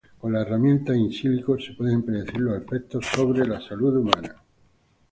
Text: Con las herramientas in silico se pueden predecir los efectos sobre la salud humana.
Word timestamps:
Con 0.17 0.33
las 0.33 0.47
herramientas 0.47 0.95
in 0.97 1.11
silico 1.13 1.59
se 1.59 1.73
pueden 1.73 2.01
predecir 2.01 2.37
los 2.39 2.59
efectos 2.59 3.05
sobre 3.05 3.45
la 3.45 3.61
salud 3.61 3.97
humana. 3.97 4.35